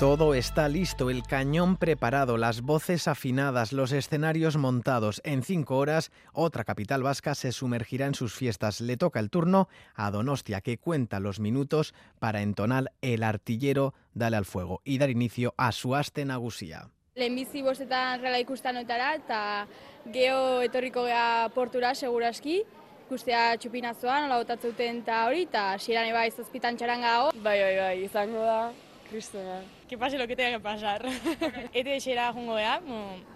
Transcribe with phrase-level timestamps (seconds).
[0.00, 5.20] Todo está listo, el cañón preparado, las voces afinadas, los escenarios montados.
[5.24, 8.80] En cinco horas, otra capital vasca se sumergirá en sus fiestas.
[8.80, 14.38] Le toca el turno a Donostia, que cuenta los minutos para entonar el artillero Dale
[14.38, 16.88] al fuego y dar inicio a su aste nagusía.
[17.14, 19.66] Lehenbizi bostetan rela ikustanotara eta
[20.10, 22.62] geho etorriko gea portura seguraski,
[23.04, 27.34] ikustea txupinazoan, nola botatzeuten eta hori, eta hasieran bai zazpitan txaranga dago.
[27.44, 28.62] Bai, bai, bai, izango da,
[29.10, 29.62] kristona.
[29.88, 31.04] Que pase lo que tenga que pasar.
[31.74, 32.80] Ete esera jungo gea,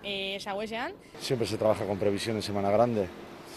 [0.02, 0.92] eh, saguesean.
[1.20, 3.08] Siempre se trabaja con previsión en Semana Grande.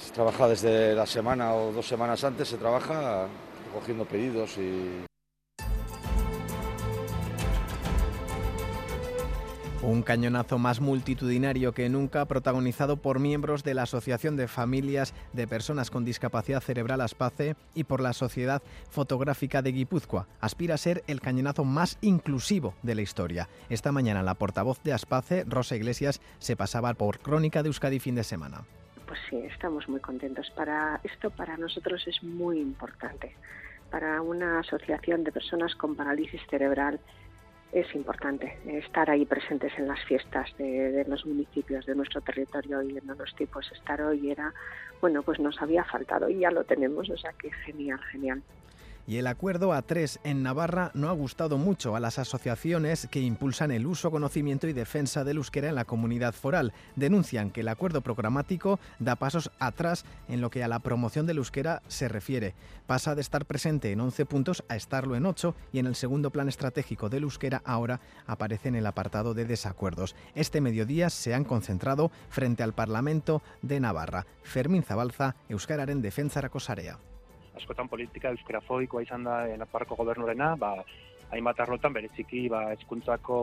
[0.04, 3.28] Se trabaja desde la semana o dos semanas antes, se trabaja
[3.68, 5.07] recogiendo pedidos y
[9.88, 15.48] Un cañonazo más multitudinario que nunca, protagonizado por miembros de la Asociación de Familias de
[15.48, 20.28] Personas con Discapacidad Cerebral Aspace y por la Sociedad Fotográfica de Guipúzcoa.
[20.42, 23.48] Aspira a ser el cañonazo más inclusivo de la historia.
[23.70, 28.16] Esta mañana la portavoz de Aspace, Rosa Iglesias, se pasaba por Crónica de Euskadi fin
[28.16, 28.66] de semana.
[29.06, 30.52] Pues sí, estamos muy contentos.
[30.54, 33.38] Para esto para nosotros es muy importante.
[33.90, 37.00] Para una asociación de personas con parálisis cerebral
[37.72, 42.98] es importante estar ahí presentes en las fiestas de, los municipios de nuestro territorio y
[42.98, 43.70] en los tipos.
[43.72, 44.54] Estar hoy era,
[45.02, 48.42] bueno, pues nos había faltado y ya lo tenemos, o sea que genial, genial
[49.08, 53.72] y el acuerdo A3 en Navarra no ha gustado mucho a las asociaciones que impulsan
[53.72, 56.74] el uso, conocimiento y defensa del euskera en la comunidad foral.
[56.98, 61.38] Denuncian que el acuerdo programático da pasos atrás en lo que a la promoción del
[61.38, 62.54] euskera se refiere.
[62.86, 66.30] Pasa de estar presente en 11 puntos a estarlo en 8 y en el segundo
[66.30, 70.16] plan estratégico del euskera ahora aparece en el apartado de desacuerdos.
[70.36, 74.26] Este mediodía se han concentrado frente al Parlamento de Navarra.
[74.44, 77.00] Fermín Zabalza, Euskararen defensa Racosarea
[77.58, 80.76] askotan politika euskarafobikoa izan da Nafarroko gobernurena, ba,
[81.32, 83.40] hainbat arlotan bereziki ba, eskuntzako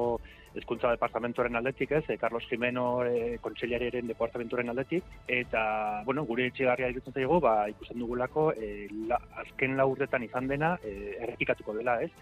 [0.55, 5.65] eskuntza departamentoren aldetik ez, e, Carlos Jimeno e, kontseilariaren departamentoren aldetik, eta,
[6.07, 11.19] bueno, gure etxegarria ikusten zaigu, ba, ikusten dugulako, e, la, azken laurretan izan dena, e,
[11.27, 12.13] errepikatuko dela, ez?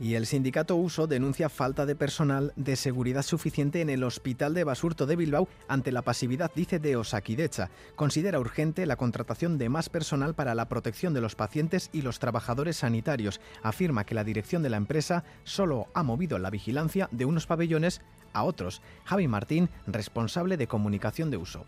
[0.00, 4.64] Y el sindicato Uso denuncia falta de personal de seguridad suficiente en el Hospital de
[4.64, 7.68] Basurto de Bilbao ante la pasividad, dice, de Osakidecha.
[7.96, 12.18] Considera urgente la contratación de más personal para la protección de los pacientes y los
[12.18, 13.42] trabajadores sanitarios.
[13.62, 18.00] Afirma que la dirección de la empresa solo ha movido la vigilancia de unos pabellones
[18.32, 18.80] a otros.
[19.04, 21.66] Javi Martín, responsable de comunicación de Uso.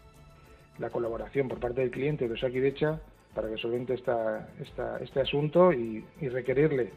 [0.78, 2.99] La colaboración por parte del cliente de Osakidecha
[3.34, 6.93] para que solvente este asunto y requerirle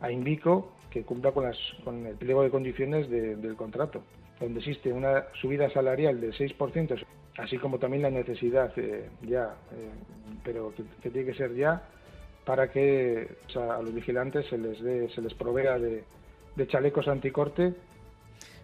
[0.00, 4.02] a Invico que cumpla con, las, con el pliego de condiciones del contrato,
[4.40, 7.04] donde existe una subida salarial del 6%,
[7.36, 9.90] así como también la necesidad eh, ya, eh,
[10.42, 11.82] pero que, tiene que ser ya,
[12.44, 16.04] para que a los vigilantes se les, dé, se les provea de,
[16.56, 17.74] de chalecos anticorte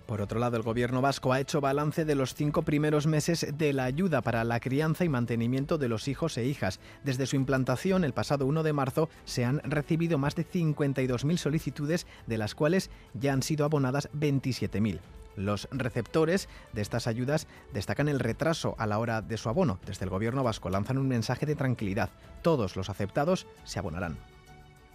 [0.07, 3.73] por otro lado, el Gobierno vasco ha hecho balance de los cinco primeros meses de
[3.73, 6.81] la ayuda para la crianza y mantenimiento de los hijos e hijas.
[7.05, 12.07] Desde su implantación, el pasado 1 de marzo, se han recibido más de 52.000 solicitudes,
[12.27, 15.01] de las cuales ya han sido abonadas 27.000.
[15.37, 19.81] Los receptores de estas ayudas destacan el retraso a la hora de su abono.
[19.87, 22.11] Desde el Gobierno vasco lanzan un mensaje de tranquilidad.
[22.43, 24.34] Todos los aceptados se abonarán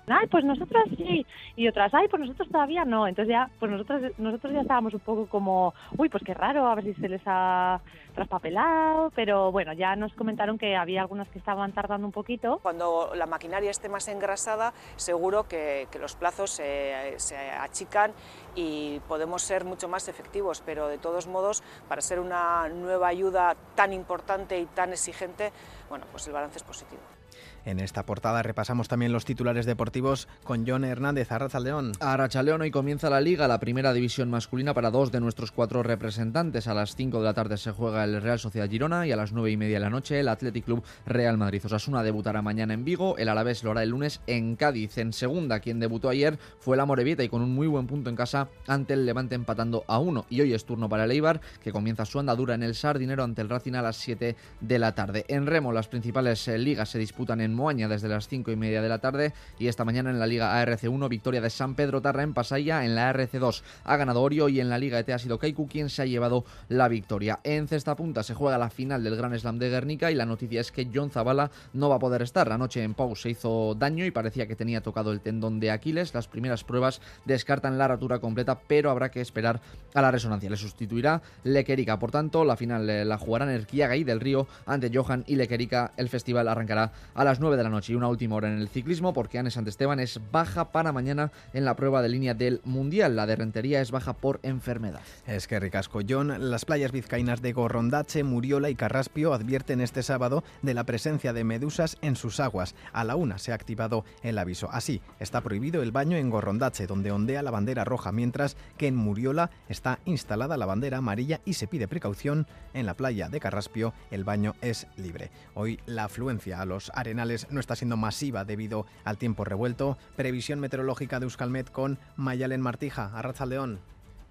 [0.09, 1.25] ay, pues nosotros sí,
[1.55, 3.07] y otras, ay, pues nosotros todavía no.
[3.07, 6.75] Entonces ya, pues nosotros, nosotros ya estábamos un poco como, uy, pues qué raro, a
[6.75, 7.81] ver si se les ha
[8.15, 12.59] traspapelado, pero bueno, ya nos comentaron que había algunas que estaban tardando un poquito.
[12.61, 18.13] Cuando la maquinaria esté más engrasada, seguro que, los plazos se, se achican
[18.55, 23.55] y podemos ser mucho más efectivos, pero de todos modos, para ser una nueva ayuda
[23.75, 25.51] tan importante y tan exigente,
[25.89, 27.18] bueno, pues el balance es positivo.
[27.65, 31.91] En esta portada repasamos también los titulares deportivos con John Hernández, Arrachaldeón.
[31.99, 36.67] Arrachaldeón, hoy comienza la Liga, la primera división masculina para dos de nuestros cuatro representantes.
[36.67, 39.31] A las 5 de la tarde se juega el Real Sociedad Girona y a las
[39.31, 41.65] 9 y media de la noche el Athletic Club Real Madrid.
[41.65, 44.97] Osasuna debutará mañana en Vigo, el Alavés lo hará el lunes en Cádiz.
[44.97, 48.15] En segunda, quien debutó ayer fue la Morevieta y con un muy buen punto en
[48.15, 50.25] casa ante el Levante empatando a uno.
[50.29, 53.41] Y hoy es turno para el Eibar, que comienza su andadura en el Sardinero ante
[53.41, 55.25] el Racing a las 7 de la tarde.
[55.27, 58.81] En Remo, las principales eh, ligas se disputan en Moaña desde las 5 y media
[58.81, 62.23] de la tarde y esta mañana en la Liga ARC1 victoria de San Pedro Tarra
[62.23, 65.39] en Pasaya en la ARC2 ha ganado Orio y en la Liga ET ha sido
[65.39, 67.39] Kaiku quien se ha llevado la victoria.
[67.43, 70.61] En cesta punta se juega la final del Gran Slam de Guernica y la noticia
[70.61, 72.51] es que John Zavala no va a poder estar.
[72.51, 76.13] Anoche en Pau se hizo daño y parecía que tenía tocado el tendón de Aquiles.
[76.13, 79.61] Las primeras pruebas descartan la rotura completa, pero habrá que esperar
[79.93, 80.49] a la resonancia.
[80.49, 81.99] Le sustituirá Lequerica.
[81.99, 85.91] Por tanto, la final eh, la jugarán Erquiaga y del Río ante Johan y Lequerica.
[85.97, 88.69] El festival arrancará a las 9 de la noche y una última hora en el
[88.69, 93.15] ciclismo porque Anne Esteban es baja para mañana en la prueba de línea del Mundial.
[93.15, 95.01] La de Rentería es baja por enfermedad.
[95.27, 96.49] Es que ricasco, John.
[96.49, 101.43] Las playas vizcaínas de Gorrondache, Muriola y Carraspio advierten este sábado de la presencia de
[101.43, 102.75] medusas en sus aguas.
[102.93, 104.69] A la una se ha activado el aviso.
[104.71, 108.95] Así, está prohibido el baño en Gorrondache, donde ondea la bandera roja, mientras que en
[108.95, 112.47] Muriola está instalada la bandera amarilla y se pide precaución.
[112.73, 115.31] En la playa de Carraspio el baño es libre.
[115.53, 119.97] Hoy la afluencia a los arenales no está siendo masiva debido al tiempo revuelto.
[120.15, 123.11] Previsión meteorológica de Euskalmet con Mayalen Martija.
[123.13, 123.79] Arracha León.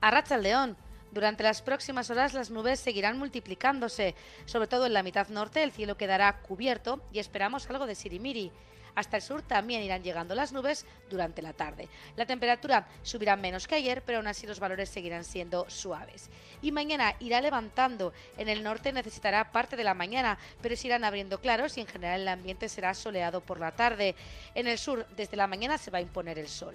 [0.00, 0.76] Arracha León.
[1.10, 4.14] Durante las próximas horas las nubes seguirán multiplicándose,
[4.44, 8.52] sobre todo en la mitad norte el cielo quedará cubierto y esperamos algo de sirimiri.
[8.98, 11.88] Hasta el sur también irán llegando las nubes durante la tarde.
[12.16, 16.28] La temperatura subirá menos que ayer, pero aún así los valores seguirán siendo suaves.
[16.62, 18.12] Y mañana irá levantando.
[18.36, 21.86] En el norte necesitará parte de la mañana, pero se irán abriendo claros y en
[21.86, 24.16] general el ambiente será soleado por la tarde.
[24.56, 26.74] En el sur, desde la mañana se va a imponer el sol.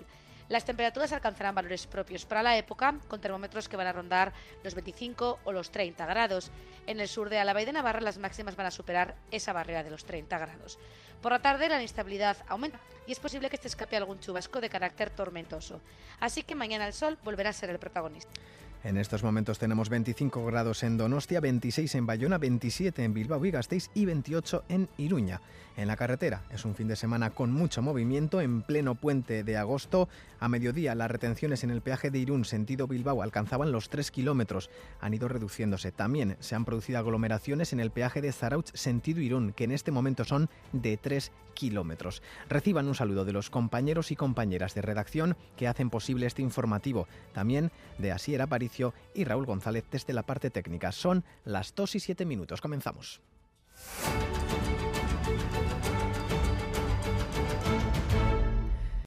[0.53, 4.33] Las temperaturas alcanzarán valores propios para la época, con termómetros que van a rondar
[4.63, 6.51] los 25 o los 30 grados.
[6.85, 9.81] En el sur de Álava y de Navarra las máximas van a superar esa barrera
[9.81, 10.77] de los 30 grados.
[11.23, 14.69] Por la tarde la inestabilidad aumenta y es posible que se escape algún chubasco de
[14.69, 15.81] carácter tormentoso.
[16.19, 18.39] Así que mañana el sol volverá a ser el protagonista.
[18.83, 23.51] En estos momentos tenemos 25 grados en Donostia, 26 en Bayona, 27 en Bilbao y
[23.51, 25.39] Gasteiz y 28 en Iruña.
[25.77, 29.56] En la carretera es un fin de semana con mucho movimiento en pleno puente de
[29.56, 30.09] agosto.
[30.41, 34.69] A mediodía las retenciones en el peaje de Irún sentido Bilbao alcanzaban los 3 kilómetros.
[35.00, 35.94] Han ido reduciéndose.
[35.94, 39.91] También se han producido aglomeraciones en el peaje de Zarauch sentido Irún, que en este
[39.91, 42.21] momento son de 3 kilómetros.
[42.50, 47.07] Reciban un saludo de los compañeros y compañeras de redacción que hacen posible este informativo.
[47.31, 48.41] También de Asier
[49.13, 50.91] y Raúl González desde la parte técnica.
[50.91, 52.61] Son las 2 y 7 minutos.
[52.61, 53.21] Comenzamos.